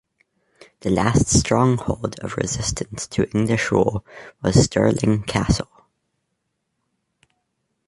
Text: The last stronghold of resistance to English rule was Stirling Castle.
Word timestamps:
The 0.79 0.89
last 0.89 1.27
stronghold 1.27 2.19
of 2.23 2.35
resistance 2.37 3.05
to 3.09 3.29
English 3.37 3.71
rule 3.71 4.03
was 4.41 4.63
Stirling 4.63 5.21
Castle. 5.21 5.69